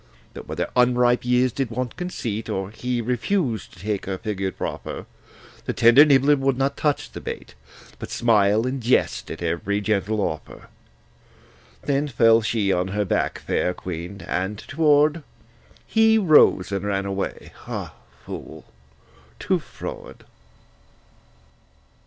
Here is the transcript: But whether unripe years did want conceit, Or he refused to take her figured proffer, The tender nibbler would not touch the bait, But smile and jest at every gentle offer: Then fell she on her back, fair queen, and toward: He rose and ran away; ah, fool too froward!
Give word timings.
But 0.33 0.47
whether 0.47 0.67
unripe 0.75 1.23
years 1.23 1.51
did 1.53 1.69
want 1.69 1.95
conceit, 1.95 2.49
Or 2.49 2.71
he 2.71 3.03
refused 3.03 3.73
to 3.73 3.79
take 3.81 4.07
her 4.07 4.17
figured 4.17 4.57
proffer, 4.57 5.05
The 5.65 5.73
tender 5.73 6.03
nibbler 6.05 6.37
would 6.37 6.57
not 6.57 6.75
touch 6.75 7.11
the 7.11 7.21
bait, 7.21 7.53
But 7.99 8.09
smile 8.09 8.65
and 8.65 8.81
jest 8.81 9.29
at 9.29 9.43
every 9.43 9.79
gentle 9.79 10.19
offer: 10.19 10.69
Then 11.83 12.07
fell 12.07 12.41
she 12.41 12.73
on 12.73 12.87
her 12.87 13.05
back, 13.05 13.37
fair 13.45 13.75
queen, 13.75 14.21
and 14.27 14.57
toward: 14.57 15.21
He 15.85 16.17
rose 16.17 16.71
and 16.71 16.83
ran 16.83 17.05
away; 17.05 17.53
ah, 17.67 17.93
fool 18.25 18.65
too 19.37 19.59
froward! 19.59 20.23